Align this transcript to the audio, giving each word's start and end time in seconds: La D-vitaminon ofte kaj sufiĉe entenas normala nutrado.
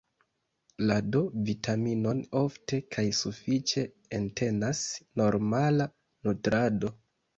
La 0.91 0.95
D-vitaminon 1.15 2.23
ofte 2.41 2.79
kaj 2.95 3.05
sufiĉe 3.19 3.83
entenas 4.21 4.83
normala 5.23 5.89
nutrado. 6.29 6.95